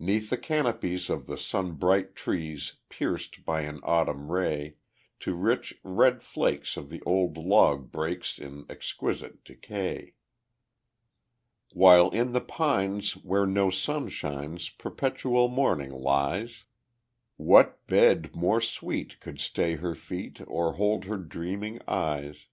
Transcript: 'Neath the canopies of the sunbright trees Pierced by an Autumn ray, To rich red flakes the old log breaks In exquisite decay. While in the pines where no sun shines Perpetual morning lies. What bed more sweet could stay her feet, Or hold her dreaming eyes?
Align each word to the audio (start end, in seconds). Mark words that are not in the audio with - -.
'Neath 0.00 0.30
the 0.30 0.36
canopies 0.36 1.08
of 1.08 1.28
the 1.28 1.38
sunbright 1.38 2.16
trees 2.16 2.78
Pierced 2.88 3.44
by 3.44 3.60
an 3.60 3.78
Autumn 3.84 4.28
ray, 4.32 4.78
To 5.20 5.32
rich 5.36 5.78
red 5.84 6.24
flakes 6.24 6.74
the 6.74 7.00
old 7.06 7.36
log 7.36 7.92
breaks 7.92 8.36
In 8.40 8.66
exquisite 8.68 9.44
decay. 9.44 10.14
While 11.72 12.10
in 12.10 12.32
the 12.32 12.40
pines 12.40 13.12
where 13.12 13.46
no 13.46 13.70
sun 13.70 14.08
shines 14.08 14.70
Perpetual 14.70 15.46
morning 15.46 15.92
lies. 15.92 16.64
What 17.36 17.86
bed 17.86 18.34
more 18.34 18.60
sweet 18.60 19.20
could 19.20 19.38
stay 19.38 19.76
her 19.76 19.94
feet, 19.94 20.40
Or 20.48 20.72
hold 20.72 21.04
her 21.04 21.16
dreaming 21.16 21.78
eyes? 21.86 22.46